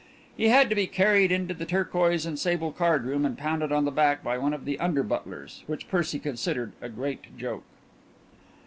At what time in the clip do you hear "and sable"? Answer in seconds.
2.25-2.71